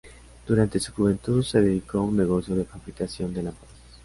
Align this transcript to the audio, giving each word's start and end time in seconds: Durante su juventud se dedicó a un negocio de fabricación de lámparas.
Durante 0.47 0.79
su 0.79 0.93
juventud 0.93 1.43
se 1.43 1.61
dedicó 1.61 1.99
a 1.99 2.01
un 2.01 2.17
negocio 2.17 2.55
de 2.55 2.65
fabricación 2.65 3.35
de 3.35 3.43
lámparas. 3.43 3.75